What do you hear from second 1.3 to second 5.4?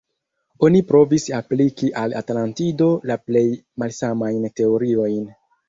apliki al Atlantido la plej malsamajn teoriojn.